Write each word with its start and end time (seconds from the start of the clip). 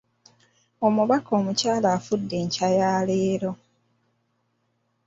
Omubaka 0.87 1.29
okukyala 1.39 1.87
afudde 1.97 2.35
enkya 2.43 2.67
ya 2.77 2.91
leero. 3.07 3.51